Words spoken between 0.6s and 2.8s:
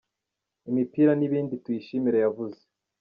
imipira n’ibindi Tuyishimire yavuze.